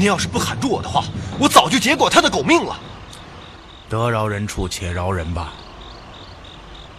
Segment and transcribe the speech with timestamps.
[0.00, 1.04] 您要是不喊住我的话，
[1.38, 2.80] 我早就结果他的狗命了。
[3.86, 5.52] 得饶人处且饶人吧。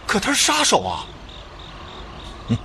[0.06, 1.04] 可他是杀手啊！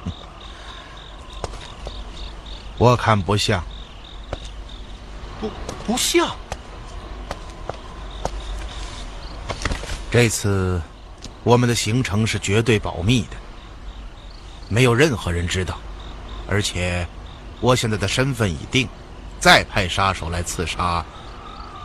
[2.78, 3.64] 我看不像。
[5.42, 5.50] 不
[5.88, 6.30] 不像。
[10.12, 10.80] 这次
[11.44, 13.38] 我们的行程是绝对保密的，
[14.70, 15.80] 没有任何人知道。
[16.48, 17.08] 而且
[17.60, 18.88] 我现在的身份已定，
[19.40, 21.04] 再派杀手来刺杀，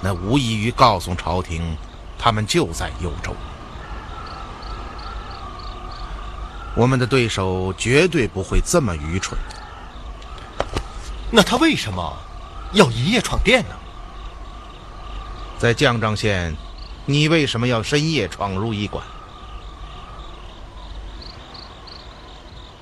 [0.01, 1.77] 那无异于告诉朝廷，
[2.19, 3.35] 他们就在幽州。
[6.75, 9.39] 我们的对手绝对不会这么愚蠢。
[11.31, 12.17] 那他为什么
[12.73, 13.77] 要一夜闯店呢？
[15.59, 16.57] 在绛章县，
[17.05, 19.05] 你为什么要深夜闯入医馆？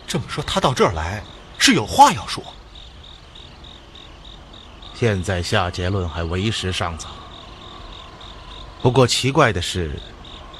[0.06, 1.22] 这么说，他到这儿来
[1.58, 2.42] 是有话要说。
[5.00, 7.08] 现在下结论还为时尚早。
[8.82, 9.98] 不过奇怪的是，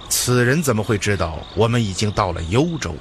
[0.09, 2.97] 此人怎么会知道我们已经到了幽州？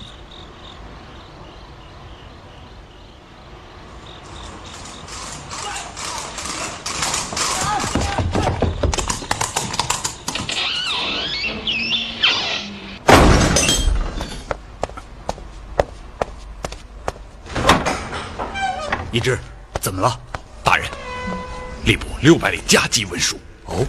[22.30, 23.40] 六百里加急文书。
[23.66, 23.84] 哦，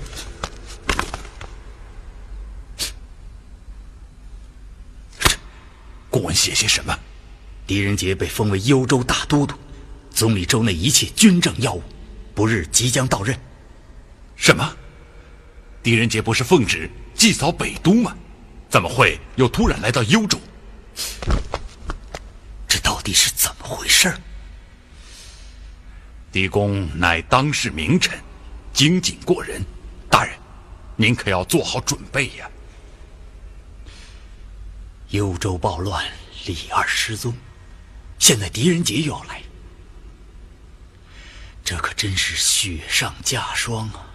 [6.08, 6.98] 公文写些什么？
[7.66, 9.54] 狄仁杰被封为幽州大都督，
[10.10, 11.82] 总理州内一切军政要务，
[12.34, 13.38] 不日即将到任。
[14.36, 14.74] 什么？
[15.82, 18.16] 狄仁杰不是奉旨祭扫北都吗？
[18.70, 20.40] 怎么会又突然来到幽州？
[22.66, 24.10] 这到底是怎么回事？
[26.32, 28.18] 狄公乃当世名臣，
[28.72, 29.64] 精警过人。
[30.10, 30.34] 大人，
[30.96, 32.50] 您可要做好准备呀！
[35.10, 36.04] 幽州暴乱，
[36.46, 37.32] 李二失踪，
[38.18, 39.42] 现在狄仁杰又要来，
[41.64, 44.09] 这可真是雪上加霜啊！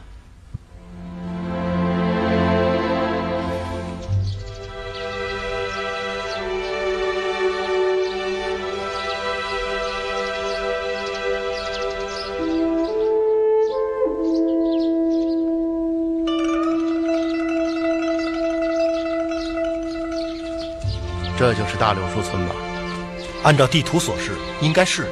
[21.38, 22.56] 这就是大柳树村吧？
[23.44, 25.10] 按照地图所示，应该是的。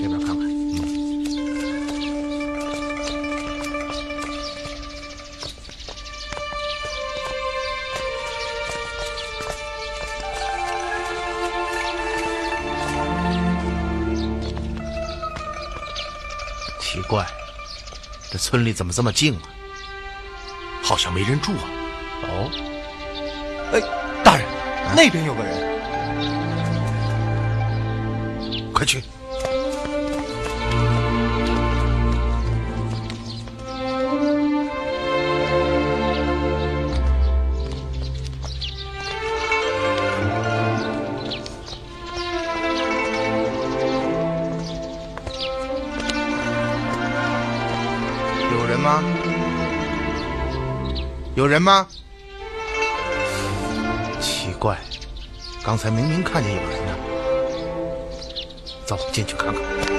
[0.00, 0.48] 这边看看。
[16.80, 17.26] 奇怪，
[18.30, 19.42] 这村里怎么这么静啊？
[21.04, 21.68] 好像没人住啊。
[22.22, 22.48] 哦，
[23.74, 23.80] 哎，
[24.24, 24.46] 大人，
[24.96, 25.52] 那边有个人。
[28.72, 29.02] 快去！
[51.44, 51.86] 有人吗？
[54.18, 54.78] 奇怪，
[55.62, 56.96] 刚才明明看见有人呢。
[58.86, 59.93] 走进去看看。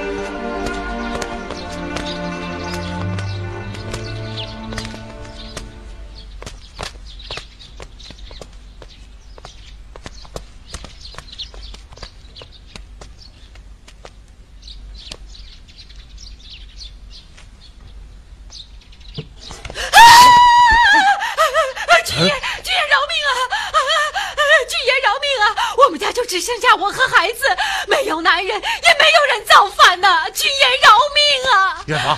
[26.75, 27.39] 下我和孩子，
[27.87, 30.07] 没有男人，也没有人造反呢。
[30.31, 31.83] 军爷饶命啊！
[31.87, 32.17] 院房，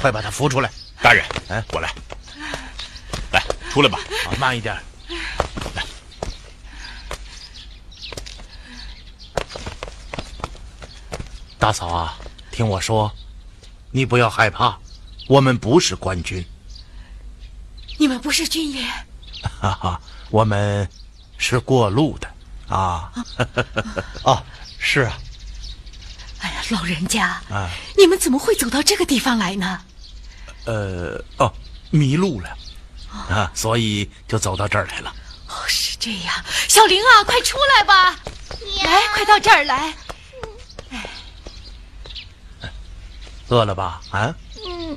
[0.00, 0.70] 快把他扶出来！
[1.02, 1.92] 大人，哎我来，
[3.32, 3.98] 来，出来吧。
[4.26, 4.76] 啊，慢一点。
[11.58, 12.16] 大嫂啊，
[12.52, 13.10] 听我说，
[13.90, 14.78] 你不要害怕，
[15.28, 16.44] 我们不是官军，
[17.98, 18.86] 你们不是军爷？
[19.60, 20.00] 哈哈，
[20.30, 20.88] 我们
[21.38, 22.30] 是过路的
[22.68, 23.12] 啊。
[24.22, 24.44] 啊，
[24.78, 25.18] 是啊，
[26.40, 29.80] 哎呀，老人家，啊你们怎么会走到这个地方来呢？
[30.66, 31.52] 呃，哦，
[31.90, 32.56] 迷路了
[33.10, 35.14] 啊，所以就走到这儿来了。
[35.48, 36.44] 哦，是这样。
[36.68, 38.18] 小玲啊，快出来吧！
[38.82, 39.94] 来，快到这儿来。
[43.48, 44.00] 饿了吧？
[44.10, 44.34] 啊？
[44.66, 44.96] 嗯。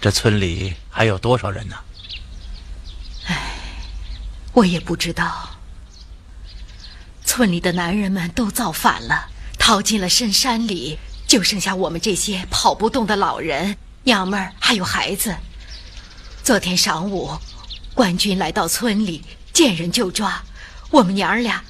[0.00, 1.76] 这村里还有多少人呢？
[3.26, 3.52] 哎
[4.52, 5.50] 我也不知道。
[7.26, 9.26] 村里的男人们都造反了，
[9.58, 15.36] 逃进了深山里，就剩下我们这些跑不动的老人、娘们儿还有孩子。
[16.42, 17.36] 昨天晌午，
[17.92, 20.40] 官军来到村里，见人就抓。
[20.90, 21.62] 我们娘儿俩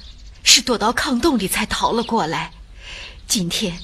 [0.43, 2.51] 是躲到炕洞里才逃了过来。
[3.27, 3.77] 今天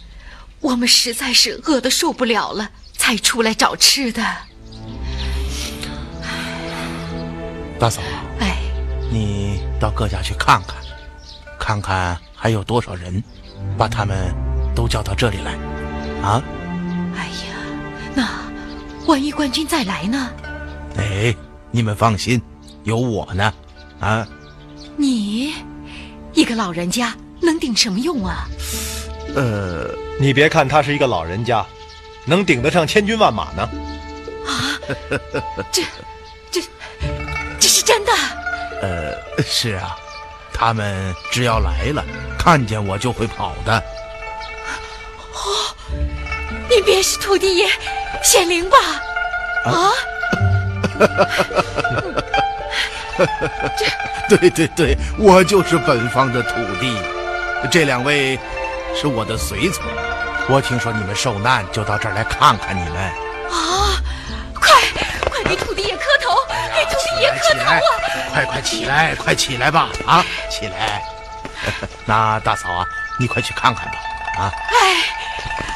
[0.61, 4.23] 我们实在是饿得受不了了，才出来找吃的。
[7.79, 7.99] 大嫂，
[8.39, 8.57] 哎，
[9.11, 10.77] 你到各家去看看，
[11.63, 13.23] 看看还有多少人，
[13.77, 14.35] 把他们
[14.75, 15.53] 都叫到这里来，
[16.21, 16.43] 啊？
[17.15, 17.55] 哎呀，
[18.13, 18.27] 那
[19.05, 20.29] 万一冠军再来呢？
[20.97, 21.33] 哎，
[21.71, 22.41] 你们放心，
[22.83, 23.53] 有我呢，
[24.01, 24.27] 啊？
[24.97, 25.53] 你
[26.33, 28.45] 一个老人家能顶什么用啊？
[29.33, 29.87] 呃，
[30.19, 31.65] 你别看他是一个老人家，
[32.25, 33.63] 能顶得上千军万马呢。
[34.45, 34.75] 啊，
[35.71, 35.81] 这、
[36.51, 36.61] 这、
[37.57, 38.11] 这是真的？
[38.83, 39.95] 呃，是啊，
[40.65, 42.01] 他们只要来了，
[42.39, 43.83] 看见我就会跑的。
[45.33, 45.75] 哦，
[46.69, 47.67] 你别是土地爷
[48.23, 48.77] 显灵吧？
[49.65, 49.91] 啊？
[53.77, 56.97] 这，对对对，我就是本方的土地。
[57.69, 58.39] 这两位
[58.95, 59.83] 是我的随从，
[60.47, 63.01] 我听说你们受难，就到这儿来看看你们。
[63.51, 63.99] 啊！
[64.55, 64.71] 快
[65.29, 65.92] 快给土地
[67.33, 67.81] 快起来，
[68.31, 69.89] 快快起来，快起来吧！
[70.05, 71.01] 啊，起来！
[72.05, 72.85] 那大嫂啊，
[73.19, 73.97] 你快去看看吧！
[74.37, 74.51] 啊！
[74.69, 74.75] 哎，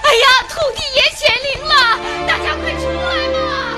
[0.04, 1.76] 哎呀，土地爷显灵了，
[2.28, 3.77] 大家快出来吧！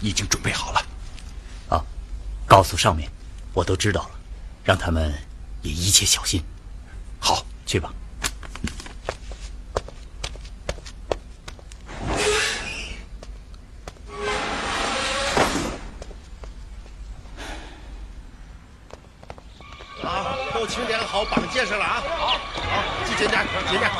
[0.00, 0.86] 已经准备好了。
[1.68, 1.84] 啊，
[2.46, 3.10] 告诉上面，
[3.52, 4.10] 我都知道了，
[4.64, 5.12] 让他们
[5.62, 6.42] 也一切小心。
[7.18, 7.92] 好，去吧。
[20.04, 22.02] 啊，都清点好，绑结实了啊！
[22.16, 22.38] 好，好，
[23.04, 23.90] 系紧点，紧点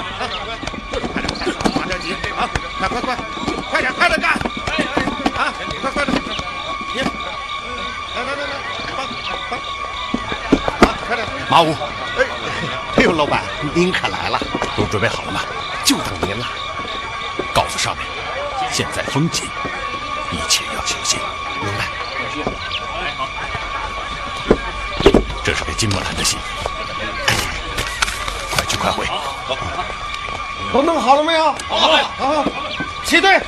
[13.76, 14.40] 您可来了，
[14.74, 15.42] 都准备好了吗？
[15.84, 16.46] 就等您了。
[17.54, 18.06] 告诉上面，
[18.72, 19.44] 现在风紧，
[20.32, 21.20] 一切要小心。
[21.60, 21.84] 明白。
[25.44, 26.38] 这是给金木兰的信，
[28.50, 29.06] 快去快回。
[30.72, 31.44] 都弄好了没有？
[31.68, 32.44] 好，好，好，
[33.04, 33.38] 齐队。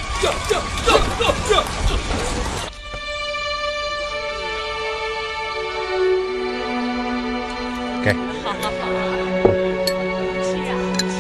[8.05, 8.15] 给，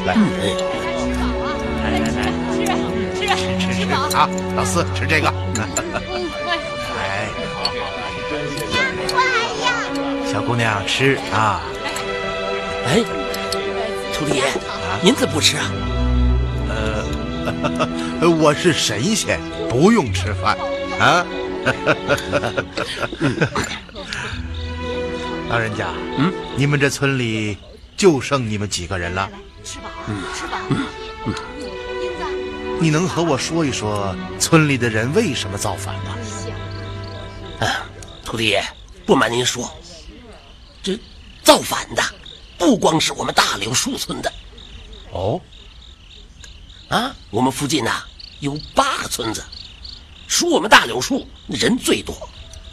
[0.09, 2.33] 来，来来来，
[3.15, 4.27] 吃吃吃吃啊！
[4.57, 5.29] 老四吃这个。
[6.97, 7.29] 哎，
[10.25, 11.61] 小姑娘吃啊！
[12.87, 13.05] 哎，
[14.15, 14.45] 土地爷，
[15.03, 15.71] 您怎么不吃啊？
[16.71, 19.39] 呃，我是神仙，
[19.69, 20.57] 不用吃饭
[20.99, 21.23] 啊。
[25.51, 27.59] 老人家，嗯，你们这村里
[27.95, 29.29] 就剩你们几个人了？
[30.35, 31.43] 吃饱，吃饱。
[32.03, 32.25] 英子，
[32.81, 36.17] 你能和我说一说村里的人为什么造反吗？
[37.61, 37.87] 啊，
[38.25, 38.63] 土地爷，
[39.05, 39.71] 不瞒您说，
[40.83, 40.99] 这
[41.43, 42.03] 造反的
[42.57, 44.33] 不光是我们大柳树村的，
[45.11, 45.41] 哦，
[46.89, 48.03] 啊，我们附近呐、
[48.41, 49.45] 有八个村子，
[50.27, 52.17] 属我们大柳树人最多。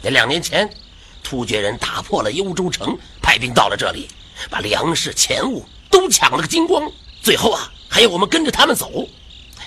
[0.02, 0.70] 那两年前，
[1.22, 4.08] 突厥人打破了幽州城，派兵到了这里，
[4.48, 6.90] 把粮食、钱物都抢了个精光。
[7.26, 9.04] 最后啊，还要我们跟着他们走。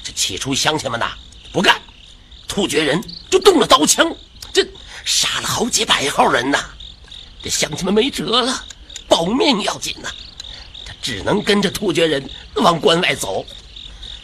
[0.02, 1.12] 这起初乡亲们呐
[1.52, 1.78] 不干，
[2.48, 4.16] 突厥人就动了刀枪，
[4.54, 4.66] 这
[5.04, 6.70] 杀了好几百号人呐。
[7.44, 8.64] 这乡亲们没辙了，
[9.10, 10.10] 保命要紧呐，
[10.86, 13.46] 他只能跟着突厥人往关外走。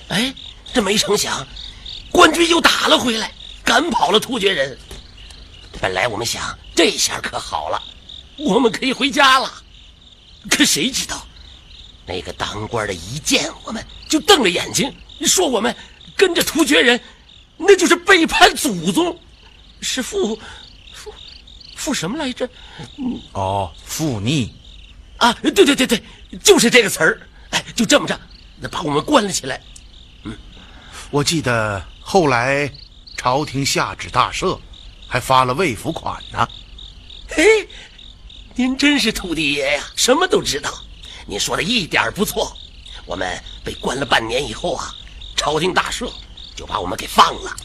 [0.08, 0.34] 哎，
[0.74, 1.46] 这没成想，
[2.14, 3.34] 官军又打了回来，
[3.66, 4.80] 赶跑了突厥人。
[5.82, 7.84] 本来我们想，这下可好了，
[8.38, 9.52] 我们可以回家了。
[10.50, 11.28] 可谁知道，
[12.06, 14.94] 那个当官的一见我们就瞪着眼睛，
[15.26, 15.76] 说我们
[16.16, 17.00] 跟着突厥人，
[17.58, 19.20] 那就是背叛祖宗，
[19.82, 20.40] 是负
[20.94, 21.14] 负
[21.76, 22.48] 负什么来着？
[23.34, 24.54] 哦，附逆。
[25.18, 26.04] 啊，对对对对，
[26.44, 27.28] 就是这个词儿。
[27.52, 28.20] 哎，就这么着，
[28.60, 29.62] 那把我们关了起来。
[30.24, 30.36] 嗯
[31.12, 32.70] 我记得后来
[33.16, 34.60] 朝廷下旨大赦，
[35.08, 36.48] 还发了慰抚款呢。
[37.30, 37.68] 嘿，
[38.56, 40.72] 您真是土地爷呀，什么都知道。
[41.26, 42.56] 您说的一点儿不错。
[43.06, 44.94] 我们被关了半年以后啊，
[45.36, 46.12] 朝廷大赦，
[46.56, 47.56] 就把我们给放了。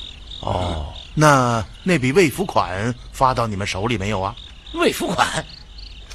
[0.41, 4.35] 哦，那那笔未付款发到你们手里没有啊？
[4.75, 5.45] 未付款，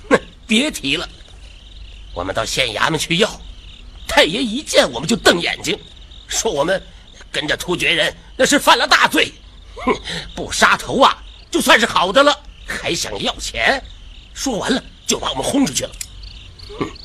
[0.10, 1.08] 哼，别提了。
[2.14, 3.30] 我们到县衙门去要，
[4.08, 5.78] 太爷一见我们就瞪眼睛，
[6.28, 6.82] 说我们
[7.32, 9.34] 跟着突厥人那是犯了大罪，
[9.76, 9.94] 哼，
[10.36, 11.18] 不杀头啊
[11.52, 13.84] 就算是好的了，还想要钱。
[14.34, 15.92] 说完了就把我们轰出去了。
[16.80, 17.05] 哼，哎，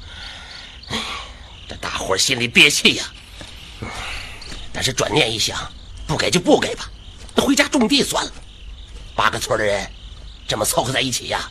[1.70, 3.04] 这大伙心里憋气呀。
[4.72, 5.56] 但是转念一想，
[6.04, 6.90] 不给就不给吧，
[7.36, 8.32] 那回家种地算了。
[9.14, 9.88] 八个村的人
[10.48, 11.48] 这么凑合在一起呀，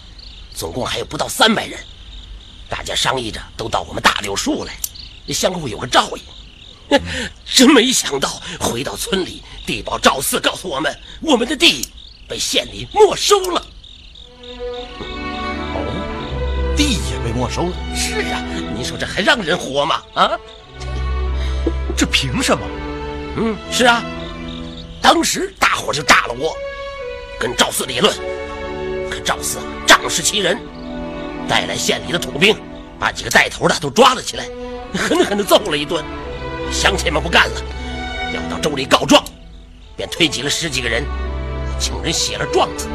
[0.53, 1.79] 总共还有不到三百人。
[2.67, 4.73] 大家商议着，都到我们大柳树来，
[5.33, 6.99] 相互有个照应。
[7.45, 11.87] 真没想到，回到村里，地保赵四告诉我们，我们的地
[12.27, 13.65] 被县里没收了。
[15.73, 17.73] 哦，地也被没收了。
[18.09, 18.43] 是啊，
[18.75, 20.01] 你说这还让人活吗？
[20.15, 20.31] 啊，
[21.95, 22.65] 这凭什么？
[23.37, 24.01] 嗯，是啊，
[24.99, 26.57] 当时大伙就炸了窝，
[27.39, 28.11] 跟赵四理论。
[29.11, 30.57] 可赵四仗势欺人。
[31.47, 32.55] 带来县里的土兵，
[32.99, 34.45] 把几个带头的都抓了起来，
[34.95, 36.03] 狠狠地揍了一顿。
[36.71, 37.61] 乡亲们不干了，
[38.33, 39.23] 要到州里告状，
[39.95, 41.03] 便推挤了十几个人，
[41.79, 42.87] 请人写了状子。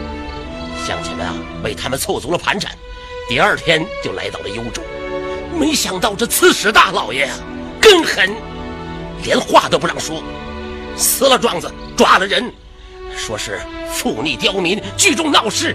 [0.87, 2.73] 乡亲们啊，为他们凑足了盘缠，
[3.29, 4.83] 第二天就来到了幽州。
[5.55, 7.35] 没想到这刺史大老爷呀，
[7.81, 8.35] 更狠，
[9.23, 10.23] 连话都不让说，
[10.97, 12.53] 撕了状子，抓了人，
[13.17, 13.61] 说是
[13.93, 15.75] 负逆刁民，聚众闹事，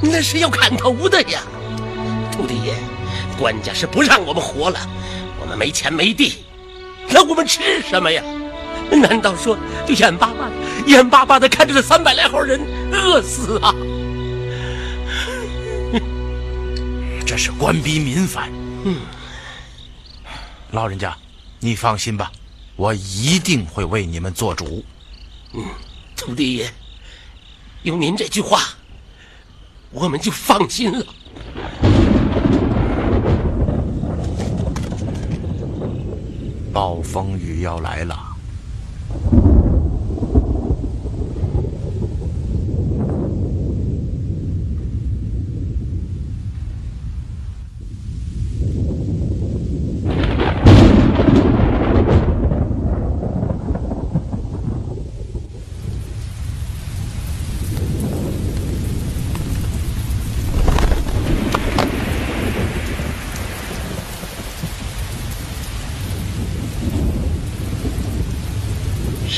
[0.00, 1.40] 那是要砍头的呀。
[2.30, 2.74] 土地爷，
[3.38, 4.78] 官家是不让我们活了，
[5.40, 6.44] 我们没钱没地，
[7.08, 8.22] 那我们吃什么呀？
[8.90, 10.48] 难道说就眼巴巴、
[10.86, 12.60] 眼巴巴的看着这三百来号人
[12.92, 13.74] 饿死啊？
[17.26, 18.48] 这是官逼民反。
[18.84, 18.98] 嗯，
[20.76, 21.16] 老人家，
[21.58, 22.30] 你放心吧，
[22.76, 24.84] 我一定会为你们做主。
[25.54, 25.64] 嗯，
[26.14, 26.70] 土地爷，
[27.82, 28.60] 有您这句话，
[29.90, 31.06] 我们就放心了。
[36.74, 38.35] 暴风雨要来了。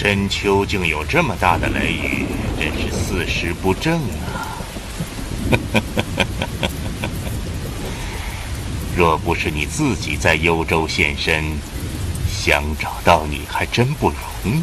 [0.00, 2.24] 深秋竟有这么大的雷雨，
[2.56, 4.46] 真是四时不正啊！
[8.96, 11.44] 若不是你自己在幽州现身，
[12.30, 14.62] 想找到你还真不容易。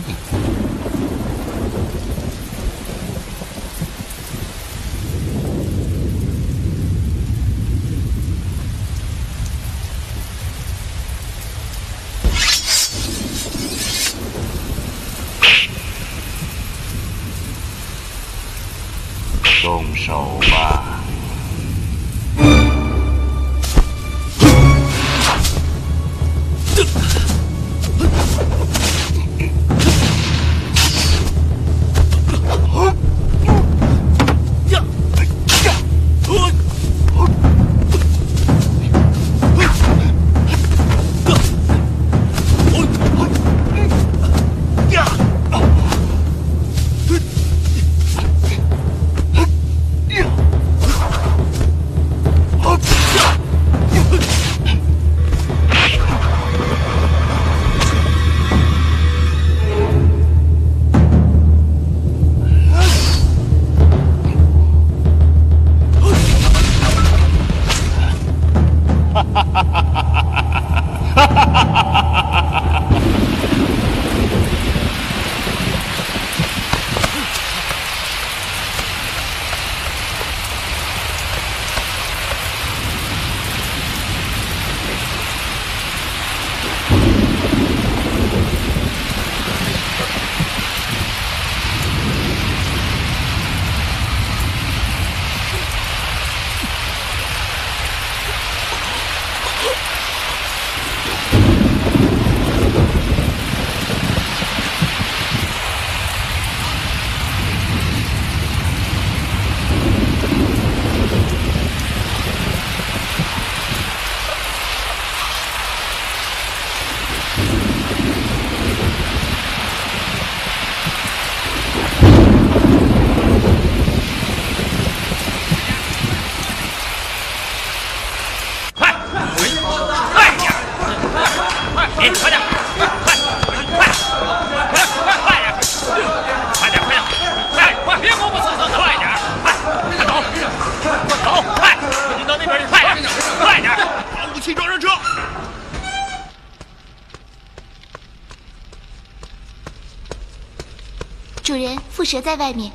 [152.05, 152.71] 蛇在外面。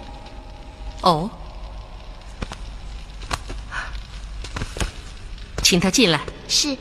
[1.03, 1.31] 哦，
[5.63, 6.21] 请他进来。
[6.49, 6.77] 是。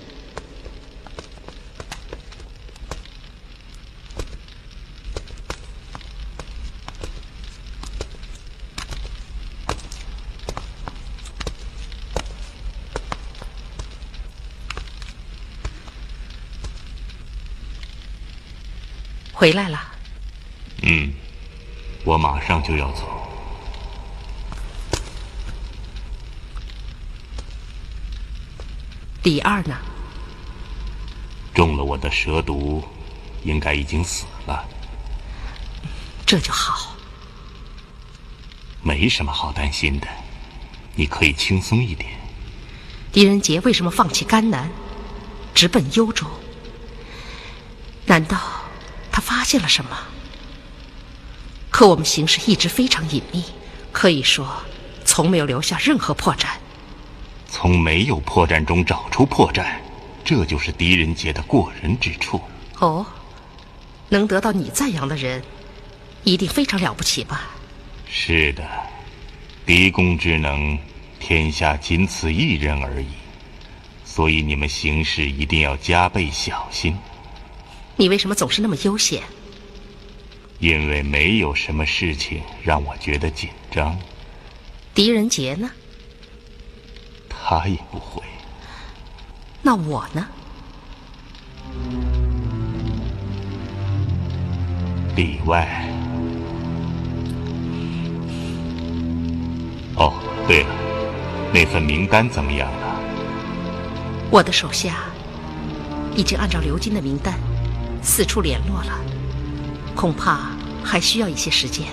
[19.31, 19.88] 回来了。
[22.09, 23.07] 嗯，我马上就要走。
[29.21, 29.77] 李二呢？
[31.53, 32.83] 中了我的蛇毒，
[33.43, 34.65] 应该已经死了。
[36.25, 36.95] 这就好。
[38.81, 40.07] 没什么好担心的，
[40.95, 42.09] 你可以轻松一点。
[43.11, 44.67] 狄仁杰为什么放弃甘南，
[45.53, 46.25] 直奔幽州？
[48.07, 48.39] 难道？
[49.11, 49.95] 他发现了什么？
[51.79, 53.41] 可我们行事一直非常隐秘，
[53.93, 54.45] 可以说
[55.05, 56.45] 从没有留下任何破绽。
[57.47, 59.75] 从没有破绽中找出破绽，
[60.25, 62.41] 这就是狄仁杰的过人之处。
[62.79, 63.05] 哦，
[64.09, 65.41] 能得到你赞扬的人，
[66.25, 67.47] 一定非常了不起吧？
[68.09, 68.61] 是的，
[69.65, 70.77] 狄公之能，
[71.17, 73.07] 天下仅此一人而已。
[74.03, 76.97] 所以你们行事一定要加倍小心。
[77.95, 79.23] 你为什么总是那么悠闲？
[80.59, 83.97] 因为没有什么事情让我觉得紧张。
[84.93, 85.69] 狄仁杰呢？
[87.29, 88.21] 他也不会。
[89.61, 90.27] 那我呢？
[95.15, 95.67] 例外。
[99.95, 100.13] 哦，
[100.47, 100.69] 对了，
[101.53, 102.99] 那份名单怎么样了？
[104.29, 105.05] 我的手下
[106.15, 107.33] 已经按照刘金的名单。
[108.01, 108.97] 四处联络了，
[109.99, 110.39] 恐怕
[110.81, 111.85] 还需要一些时间。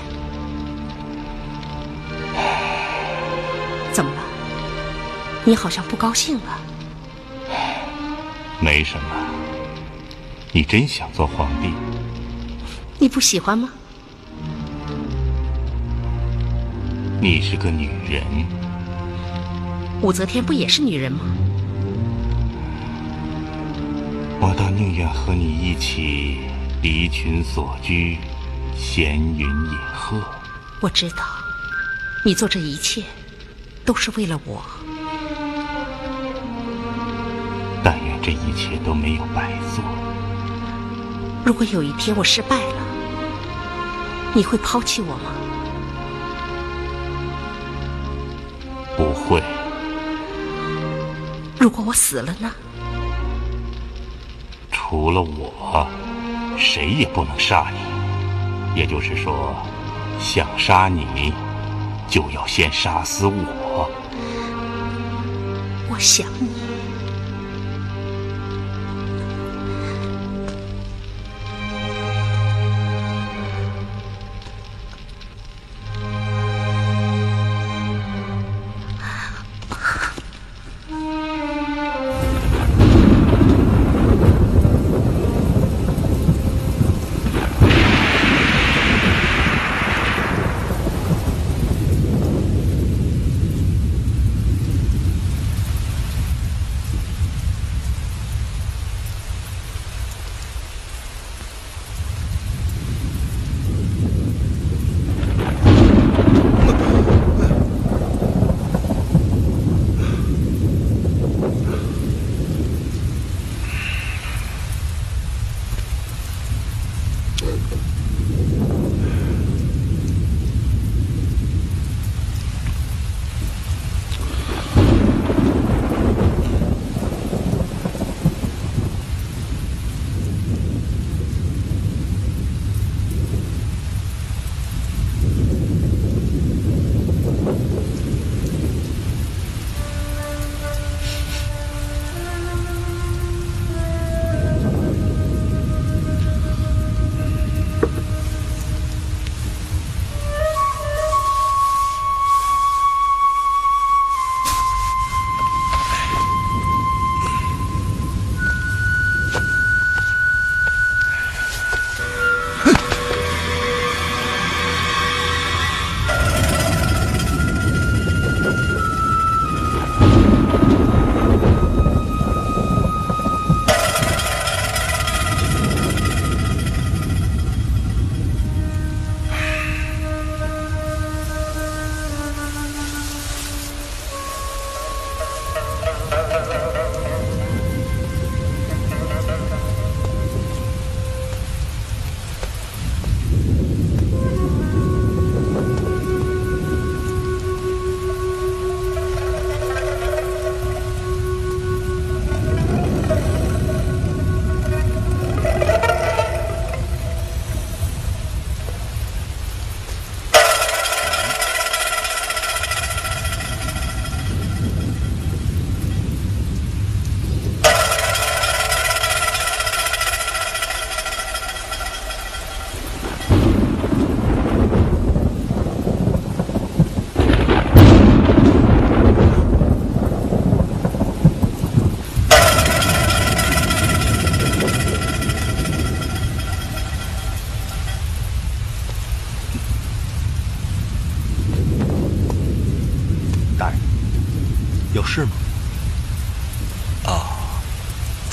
[3.91, 4.23] 怎么了？
[5.45, 6.61] 你好像不高兴了。
[8.61, 9.05] 没什么。
[10.53, 11.73] 你真想做皇帝？
[13.01, 13.71] 你不喜欢吗？
[17.21, 18.23] 你是个女人。
[20.01, 21.25] 武则天不也是女人吗？
[24.39, 26.43] 我倒宁愿和你一起
[26.87, 28.17] 离群所居，
[28.77, 30.23] 闲云野鹤。
[30.81, 31.25] 我知道，
[32.25, 33.03] 你做这一切
[33.85, 34.63] 都是为了我。
[37.83, 39.83] 但愿这一切都没有白做。
[41.45, 42.87] 如果有一天我失败了，
[44.33, 45.33] 你会抛弃我吗？
[48.97, 49.43] 不会。
[51.59, 52.53] 如果我死了呢？
[54.71, 55.89] 除了我，
[56.59, 57.79] 谁也不能杀你。
[58.79, 59.57] 也就是说，
[60.19, 61.33] 想杀你，
[62.09, 63.91] 就要先杀死我。
[65.89, 66.76] 我想你。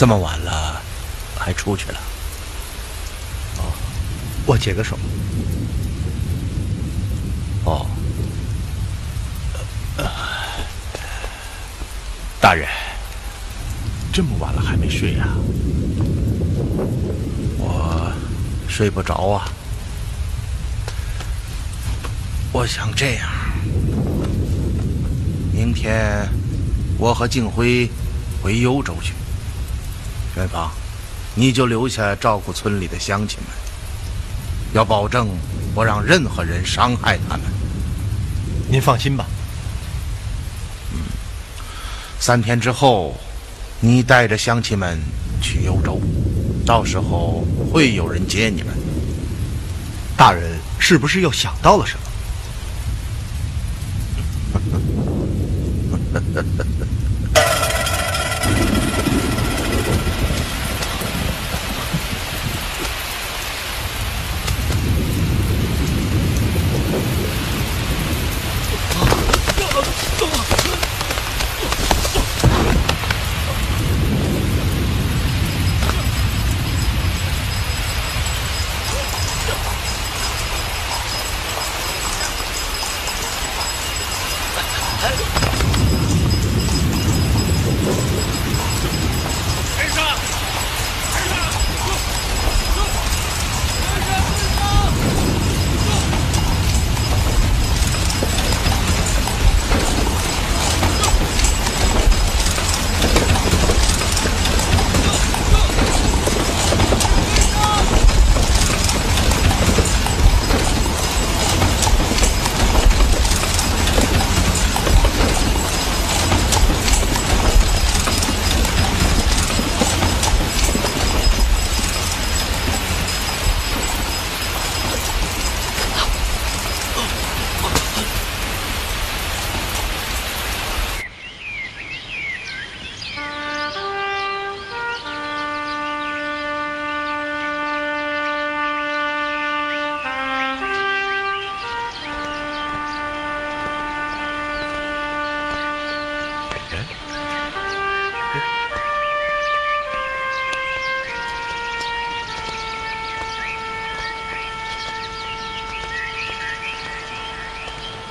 [0.04, 0.82] 这么晚了，
[1.40, 1.98] 还出去了？
[3.60, 3.72] 哦，
[4.46, 5.00] 我解个手。
[7.64, 7.88] 哦，
[12.42, 12.68] 大人，
[14.12, 15.30] 这么晚了还没睡呀？
[17.58, 18.12] 我
[18.68, 19.48] 睡不着啊。
[22.52, 23.30] 我想这样，
[25.54, 26.28] 明天
[26.98, 27.90] 我和静辉
[28.42, 29.14] 回幽州去。
[30.36, 30.72] 元芳，
[31.36, 33.50] 你就留下照顾村里的乡亲们，
[34.74, 35.30] 要保证
[35.76, 37.46] 不让任何人伤害他们。
[38.68, 39.26] 您放心吧。
[40.94, 41.00] 嗯，
[42.20, 43.16] 三天之后，
[43.80, 45.00] 你带着乡亲们
[45.42, 46.02] 去幽州，
[46.66, 48.74] 到时候会有人接你们。
[50.18, 52.04] 大人是不是又想到了什么？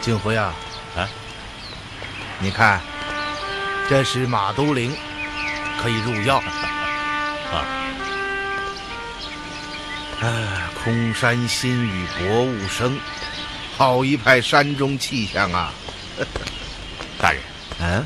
[0.02, 0.52] 静辉啊，
[0.96, 1.08] 啊，
[2.40, 2.80] 你看，
[3.88, 4.92] 这是马都灵，
[5.80, 6.38] 可以入药。
[7.54, 7.64] 啊，
[10.20, 10.28] 哎，
[10.82, 12.98] 空山新雨薄雾生，
[13.78, 15.72] 好一派山中气象啊！
[17.16, 17.40] 大人，
[17.78, 18.04] 嗯，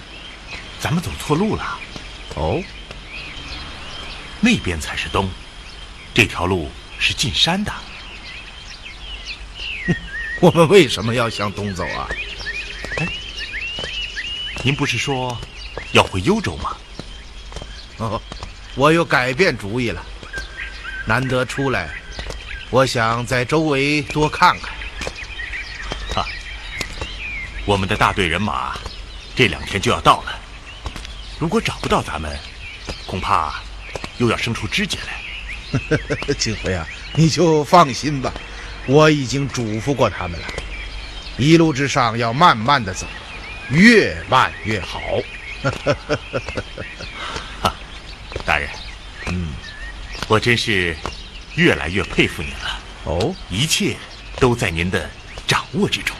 [0.78, 1.78] 咱们走错路了。
[2.34, 2.62] 哦，
[4.40, 5.30] 那边才是东，
[6.12, 7.72] 这条路是进山的。
[10.46, 12.08] 我们为什么要向东走啊？
[12.98, 13.08] 哎，
[14.62, 15.36] 您不是说
[15.90, 16.76] 要回幽州吗？
[17.96, 18.22] 哦，
[18.76, 20.00] 我又改变主意了。
[21.04, 21.90] 难得出来，
[22.70, 24.72] 我想在周围多看看。
[26.14, 26.24] 哈，
[27.64, 28.78] 我们的大队人马
[29.34, 30.40] 这两天就要到了，
[31.40, 32.38] 如果找不到咱们，
[33.04, 33.60] 恐怕
[34.18, 36.34] 又要生出枝节来。
[36.38, 38.32] 景辉啊，你就放心吧。
[38.86, 40.46] 我已经嘱咐过他们了，
[41.36, 43.06] 一路之上要慢慢的走，
[43.68, 45.00] 越慢越好。
[47.60, 47.74] 哈，
[48.46, 48.68] 大人，
[49.26, 49.48] 嗯，
[50.28, 50.96] 我真是
[51.56, 52.80] 越来越佩服您了。
[53.04, 53.96] 哦，一切
[54.38, 55.10] 都在您的
[55.46, 56.16] 掌握之中。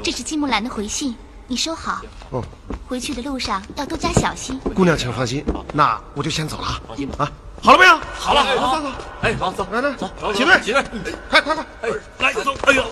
[0.02, 1.14] 这是金木兰的回信，
[1.46, 2.02] 你收好。
[2.30, 2.44] 哦。
[2.86, 4.58] 回去的路上要多加小心。
[4.74, 6.80] 姑娘，请放心，那我就先走了。
[6.86, 7.98] 放心吧，啊，好了没有？
[8.14, 8.92] 好了，走走走。
[9.22, 10.84] 哎，走走，来来走，起队，起队，
[11.30, 11.66] 快快快！
[11.82, 12.84] 哎，来走，哎呦，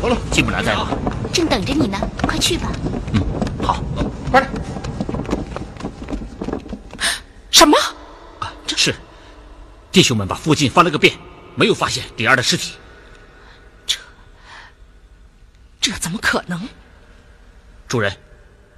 [0.00, 0.88] 好了，金木兰在吗？
[1.32, 2.70] 正等着你呢，快去吧。
[3.12, 3.20] 嗯，
[3.62, 3.82] 好，
[4.30, 4.50] 快点。
[7.50, 7.76] 什么？
[8.38, 8.94] 啊，这是
[9.90, 11.16] 弟兄们把附近翻了个遍，
[11.56, 12.74] 没有发现蝶儿的尸体。
[13.84, 13.98] 这
[15.80, 16.60] 这怎么可能？
[17.88, 18.16] 主人，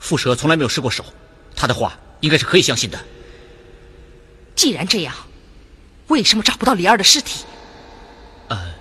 [0.00, 1.04] 蝮蛇从来没有失过手，
[1.54, 2.98] 他的话应该是可以相信的。
[4.54, 5.14] 既然这样，
[6.08, 7.44] 为什么找不到李二的尸体？
[8.48, 8.74] 呃，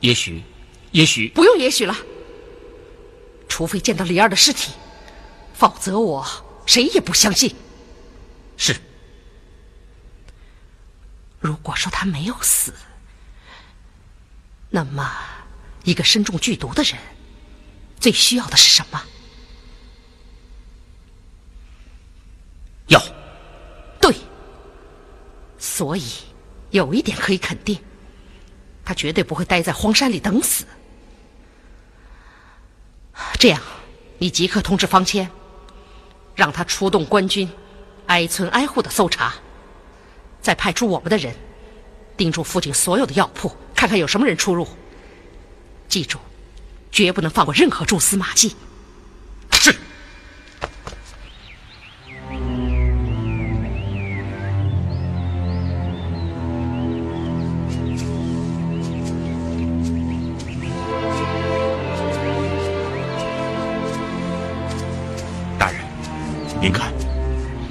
[0.00, 0.42] 也许，
[0.92, 1.96] 也许不用也许了。
[3.48, 4.72] 除非见到李二的尸体，
[5.54, 6.26] 否则我
[6.64, 7.54] 谁也不相信。
[8.56, 8.76] 是。
[11.40, 12.72] 如果说他没有死，
[14.68, 15.10] 那么
[15.84, 16.96] 一个身中剧毒的人，
[17.98, 19.02] 最需要的是什么？
[22.90, 23.00] 有。
[24.00, 24.14] 对。
[25.58, 26.04] 所以
[26.70, 27.78] 有一点可以肯定，
[28.84, 30.64] 他绝对不会待在荒山里等死。
[33.38, 33.60] 这样，
[34.18, 35.30] 你即刻通知方谦，
[36.34, 37.50] 让他出动官军，
[38.06, 39.34] 挨村挨户的搜查。
[40.40, 41.34] 再派出我们的人，
[42.16, 44.66] 盯住附近所有的药铺，看看有什么人出入。
[45.86, 46.18] 记住，
[46.90, 48.56] 绝不能放过任何蛛丝马迹。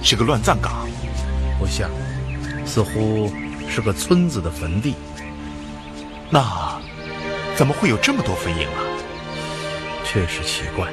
[0.04, 0.88] 是个乱葬岗。
[1.58, 1.90] 不像。
[2.66, 3.32] 似乎
[3.68, 4.96] 是个村子的坟地，
[6.30, 6.80] 那
[7.56, 8.78] 怎么会有这么多坟茔啊？
[10.06, 10.88] 确实奇怪。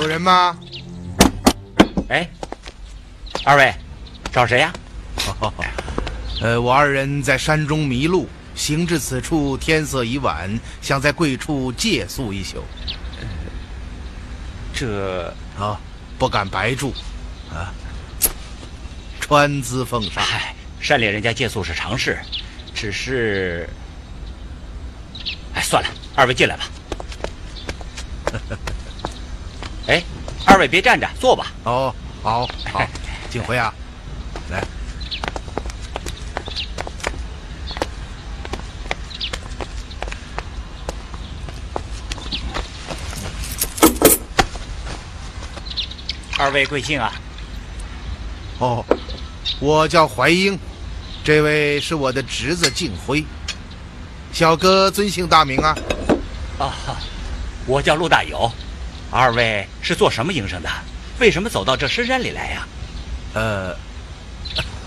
[0.00, 0.56] 有人吗？
[2.08, 2.26] 哎，
[3.44, 3.74] 二位，
[4.32, 4.72] 找谁呀？
[6.40, 10.48] 呃，我二人在山中迷路，行至此处，天色已晚，
[10.80, 12.64] 想在贵处借宿一宿。
[14.72, 15.78] 这啊，
[16.18, 16.94] 不敢白住，
[17.52, 17.68] 啊，
[19.20, 20.24] 川资奉上。
[20.24, 22.18] 哎，山里人家借宿是常事，
[22.74, 23.68] 只是……
[25.54, 26.64] 哎，算了，二位进来吧。
[29.88, 30.02] 哎，
[30.46, 31.52] 二位别站着，坐吧。
[31.64, 32.86] 哦，好，好，
[33.28, 33.74] 景辉啊，
[46.40, 47.12] 二位贵姓啊？
[48.60, 48.82] 哦，
[49.60, 50.58] 我叫怀英，
[51.22, 53.22] 这位是我的侄子敬辉。
[54.32, 55.76] 小哥尊姓大名啊？
[56.58, 56.72] 啊，
[57.66, 58.50] 我叫陆大友。
[59.10, 60.70] 二位是做什么营生的？
[61.18, 62.66] 为什么走到这深山里来呀？
[63.34, 63.76] 呃，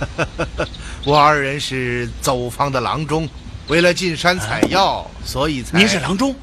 [1.06, 3.30] 我二人是走方的郎中，
[3.68, 5.78] 为了进山采药，所以才。
[5.78, 6.36] 您是郎中？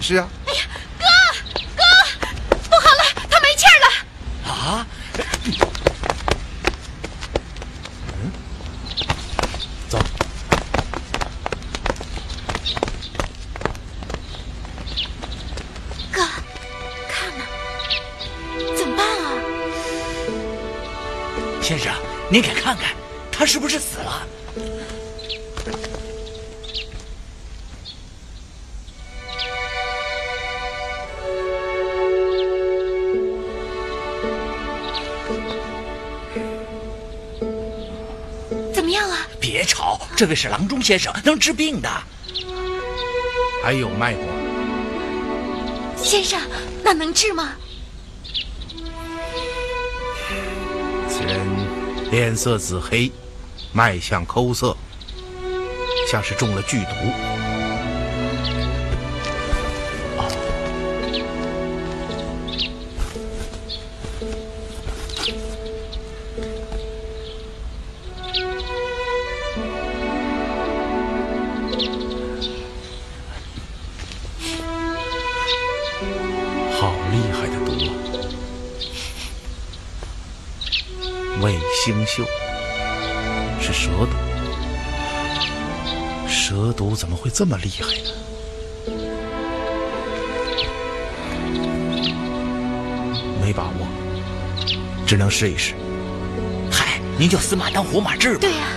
[0.00, 0.26] 是啊。
[0.46, 0.60] 哎呀，
[0.98, 1.04] 哥
[1.76, 2.26] 哥，
[2.70, 3.86] 不好了，他没气儿了。
[4.52, 4.86] 啊？
[5.48, 5.52] 嗯，
[9.88, 9.98] 走。
[16.12, 16.20] 哥，
[17.08, 17.44] 看呢，
[18.76, 19.30] 怎么办啊？
[21.62, 21.94] 先生，
[22.28, 22.90] 您给看看，
[23.30, 24.26] 他是不是死了？
[40.16, 41.90] 这位是郎中先生，能治病的。
[43.62, 44.24] 还有脉搏。
[46.02, 46.40] 先生，
[46.82, 47.52] 那能治吗？
[51.06, 51.46] 此人
[52.10, 53.12] 脸色紫黑，
[53.74, 54.74] 脉象抠涩，
[56.10, 57.35] 像是中了剧毒。
[87.36, 88.10] 这么厉害呢？
[93.42, 93.86] 没把握，
[95.06, 95.74] 只能试一试。
[96.72, 98.38] 嗨，您就死马当活马治吧。
[98.40, 98.68] 对呀、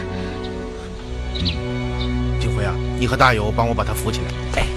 [2.42, 4.62] 景辉啊，你和大友帮我把他扶起来。
[4.62, 4.69] 哎。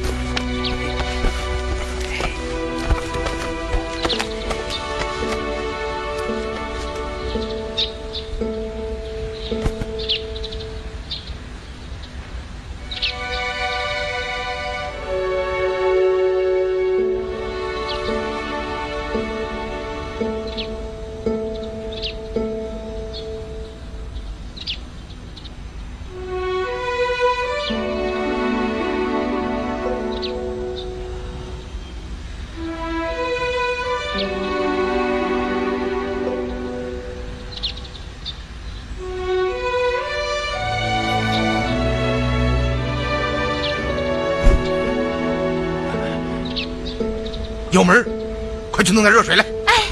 [49.03, 49.45] 弄点热水来。
[49.67, 49.83] 哎，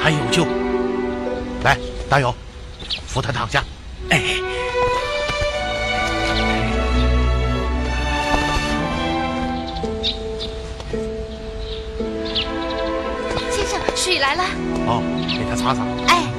[0.00, 0.46] 还有救！
[1.64, 1.76] 来，
[2.08, 2.32] 大友，
[3.04, 3.64] 扶他躺下。
[4.10, 4.20] 哎，
[13.50, 14.44] 先生，水来了。
[14.86, 15.82] 哦，给他擦擦。
[16.06, 16.30] 哎，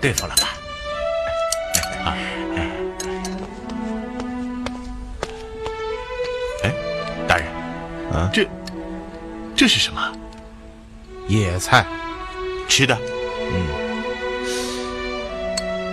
[0.00, 0.54] 对付了吧。
[2.04, 2.16] 啊，
[6.62, 6.72] 哎，
[7.26, 7.46] 大人，
[8.12, 8.46] 啊，这
[9.56, 10.00] 这是什么？
[11.26, 11.84] 野菜，
[12.68, 12.96] 吃的？
[13.52, 13.66] 嗯，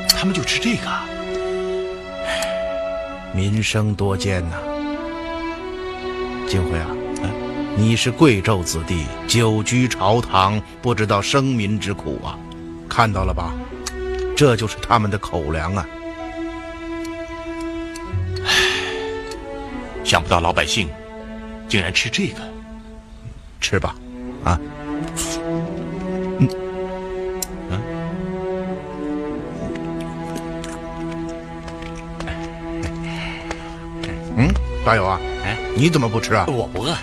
[0.09, 1.05] 他们就吃这个啊？
[3.33, 4.57] 民生多艰呐。
[6.47, 6.87] 金辉啊，
[7.75, 12.37] 你是贵胄子弟，久居朝堂，不知道生民之苦啊，
[12.87, 13.51] 看到了吧？
[14.35, 15.87] 这就是他们的口粮啊。
[18.43, 18.51] 唉
[20.03, 20.89] 想不到老百姓
[21.67, 22.41] 竟然吃这个，
[23.59, 23.95] 吃吧，
[24.43, 24.59] 啊，
[34.37, 34.53] 嗯，
[34.85, 36.45] 大友啊，哎，你怎么不吃啊？
[36.47, 36.95] 我不饿。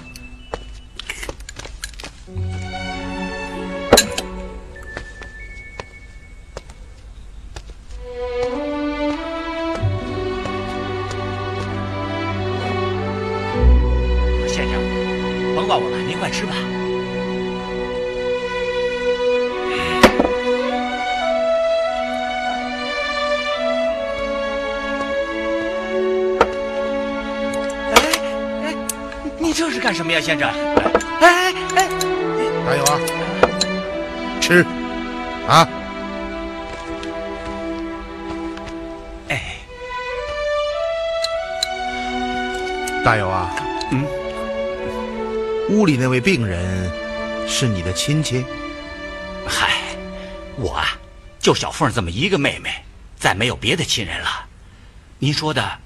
[30.23, 30.49] 先生？
[31.20, 31.89] 哎哎哎，
[32.64, 33.01] 大友啊，
[34.41, 34.64] 吃，
[35.49, 35.68] 啊，
[39.29, 39.57] 哎，
[43.05, 43.53] 大友啊，
[43.91, 44.07] 嗯，
[45.70, 46.89] 屋里那位病人
[47.49, 48.45] 是你的亲戚？
[49.45, 49.73] 嗨，
[50.55, 50.97] 我啊，
[51.41, 52.70] 就小凤这么一个妹妹，
[53.18, 54.47] 再没有别的亲人了。
[55.18, 55.79] 您说的，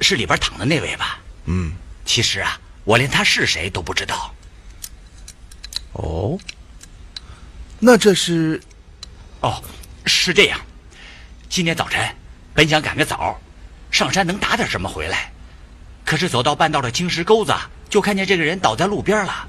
[0.00, 1.18] 是里边躺的那位吧？
[1.46, 1.72] 嗯，
[2.04, 4.34] 其实啊，我连他是谁都不知道。
[5.92, 6.38] 哦，
[7.78, 8.60] 那这是，
[9.40, 9.62] 哦，
[10.06, 10.60] 是这样。
[11.48, 12.00] 今天早晨
[12.54, 13.38] 本想赶个早，
[13.90, 15.32] 上山能打点什么回来，
[16.04, 17.52] 可是走到半道的青石沟子，
[17.88, 19.48] 就看见这个人倒在路边了。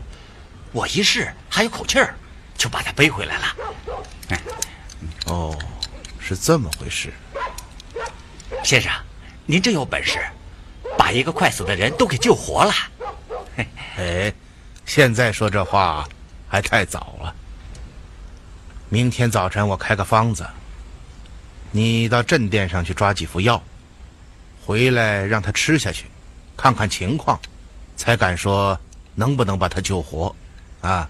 [0.72, 2.16] 我一试还有口气儿，
[2.58, 3.56] 就把他背回来了。
[5.28, 5.58] 哦，
[6.20, 7.14] 是这么回事。
[8.64, 8.92] 先生，
[9.46, 10.20] 您真有本事，
[10.98, 12.74] 把一个快死的人都给救活了。
[13.98, 14.34] 哎，
[14.86, 16.08] 现在说这话
[16.48, 17.36] 还太早了。
[18.90, 20.46] 明天早晨我开个方子，
[21.72, 23.62] 你到镇店上去抓几副药，
[24.66, 26.06] 回来让他吃下去，
[26.58, 27.40] 看看情况，
[27.96, 28.78] 才敢说
[29.16, 30.36] 能不能把他救活。
[30.82, 31.08] 啊，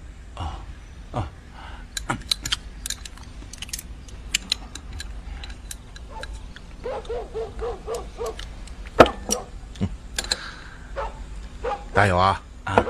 [11.94, 12.84] 大友啊，啊，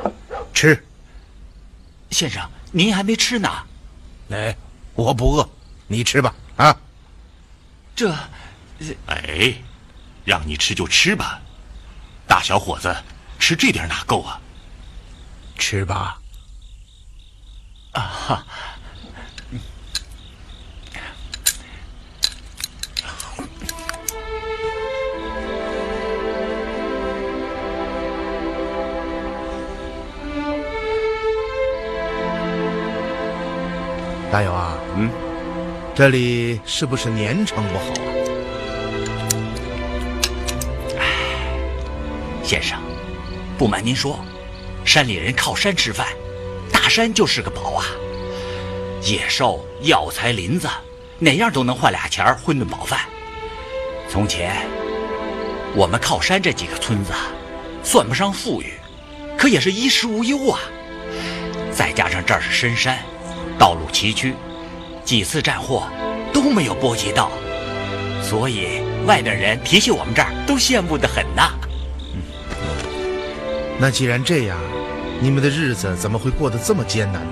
[0.54, 0.86] 吃。
[2.12, 3.50] 先生，您还没吃呢。
[4.30, 4.56] 哎，
[4.94, 5.50] 我不饿，
[5.88, 6.34] 你吃吧。
[6.58, 6.78] 啊，
[7.96, 8.14] 这，
[9.08, 9.56] 哎，
[10.24, 11.42] 让你吃就吃吧，
[12.28, 12.96] 大小伙子
[13.40, 14.40] 吃这点哪够啊？
[15.58, 16.20] 吃吧。
[17.94, 18.46] 啊哈，
[34.32, 35.12] 大友啊，嗯，
[35.94, 37.84] 这里是不是年成不好
[40.98, 41.04] 啊？
[42.42, 42.80] 先生，
[43.58, 44.18] 不瞒您说，
[44.86, 46.08] 山里人靠山吃饭，
[46.72, 47.84] 大山就是个宝啊。
[49.02, 50.70] 野兽、药材、林子，
[51.20, 53.02] 哪样都能换俩钱儿混顿饱饭。
[54.08, 54.66] 从前，
[55.76, 57.12] 我们靠山这几个村子，
[57.84, 58.76] 算不上富裕，
[59.38, 60.62] 可也是衣食无忧啊。
[61.70, 62.98] 再加上这儿是深山，
[63.62, 64.34] 道路崎岖，
[65.06, 65.88] 几次战祸
[66.34, 67.30] 都没有波及到，
[68.20, 71.52] 所以外边人提起我们这儿都羡慕的很呐。
[72.16, 72.24] 嗯
[73.80, 74.58] 那既然这样，
[75.20, 77.32] 你们的日子怎么会过得这么艰难呢？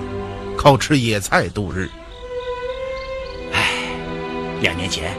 [0.56, 1.90] 靠吃野菜度日。
[3.52, 3.72] 唉，
[4.60, 5.16] 两年前，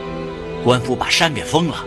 [0.63, 1.83] 官府把山给封了，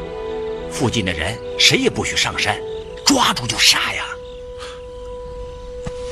[0.70, 2.61] 附近的人谁也不许上山，
[3.07, 4.05] 抓住就杀呀。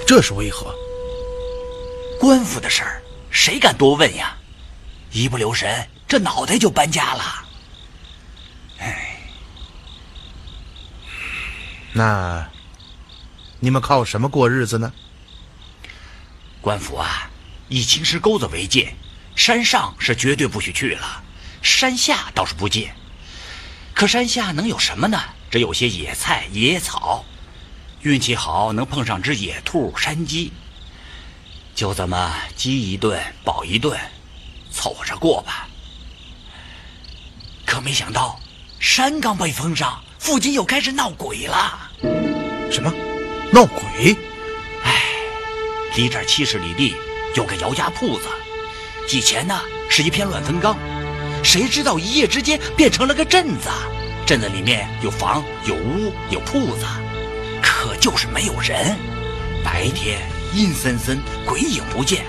[0.06, 0.74] 这是为何？
[2.22, 3.02] 官府的事儿，
[3.32, 4.36] 谁敢多问呀？
[5.10, 7.44] 一不留神，这脑袋就搬家了。
[8.78, 9.18] 哎，
[11.92, 12.48] 那
[13.58, 14.92] 你们靠什么过日子呢？
[16.60, 17.28] 官府啊，
[17.68, 18.94] 以青石沟子为界，
[19.34, 21.24] 山上是绝对不许去了，
[21.60, 22.94] 山下倒是不戒。
[23.94, 25.20] 可山下能有什么呢？
[25.50, 27.24] 只有些野菜、野草，
[28.02, 30.52] 运气好能碰上只野兔、山鸡。
[31.74, 33.98] 就这么饥一顿饱一顿，
[34.70, 35.68] 凑合着过吧。
[37.64, 38.38] 可没想到，
[38.78, 41.90] 山刚被封上，附近又开始闹鬼了。
[42.70, 42.92] 什么？
[43.50, 44.16] 闹鬼？
[44.84, 45.02] 哎，
[45.96, 46.94] 离这儿七十里地
[47.34, 48.28] 有个姚家铺子，
[49.10, 49.58] 以前呢
[49.88, 50.76] 是一片乱坟岗，
[51.42, 53.68] 谁知道一夜之间变成了个镇子？
[54.26, 56.86] 镇子里面有房有屋有铺子，
[57.62, 58.96] 可就是没有人。
[59.64, 60.20] 白天。
[60.54, 62.26] 阴森森，鬼影不见，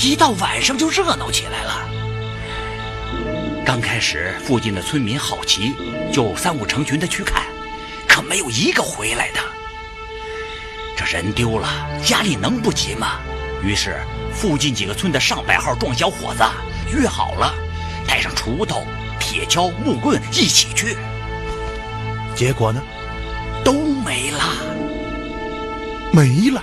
[0.00, 1.88] 一到晚上就热闹起来了。
[3.66, 5.74] 刚开始，附近的村民好奇，
[6.12, 7.42] 就三五成群的去看，
[8.06, 9.40] 可没有一个回来的。
[10.96, 11.68] 这人丢了，
[12.04, 13.18] 家里能不急吗？
[13.60, 14.00] 于是，
[14.32, 16.44] 附近几个村的上百号壮小伙子
[16.96, 17.52] 约好了，
[18.06, 18.86] 带上锄头、
[19.18, 20.96] 铁锹、木棍一起去。
[22.36, 22.80] 结果呢？
[23.64, 24.44] 都没了，
[26.12, 26.62] 没了。